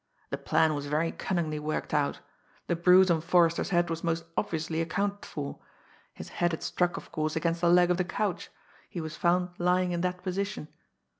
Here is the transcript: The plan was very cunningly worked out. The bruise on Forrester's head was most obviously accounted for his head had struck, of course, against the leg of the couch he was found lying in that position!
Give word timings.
The 0.31 0.37
plan 0.39 0.73
was 0.73 0.87
very 0.87 1.11
cunningly 1.11 1.59
worked 1.59 1.93
out. 1.93 2.21
The 2.65 2.75
bruise 2.75 3.11
on 3.11 3.21
Forrester's 3.21 3.69
head 3.69 3.91
was 3.91 4.03
most 4.03 4.23
obviously 4.35 4.81
accounted 4.81 5.23
for 5.27 5.59
his 6.11 6.29
head 6.29 6.53
had 6.53 6.63
struck, 6.63 6.97
of 6.97 7.11
course, 7.11 7.35
against 7.35 7.61
the 7.61 7.69
leg 7.69 7.91
of 7.91 7.97
the 7.97 8.03
couch 8.03 8.49
he 8.89 8.99
was 8.99 9.15
found 9.15 9.49
lying 9.59 9.91
in 9.91 10.01
that 10.01 10.23
position! 10.23 10.69